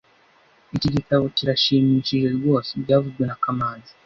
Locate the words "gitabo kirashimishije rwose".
0.95-2.71